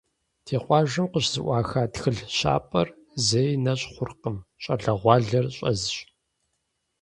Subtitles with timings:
[0.45, 2.87] Ди къуажэм къыщызэӏуаха тхылъ щапӏэр
[3.25, 5.95] зэи нэщӏ хъуркъым, щӏалэгъуалэр щӏэзщ.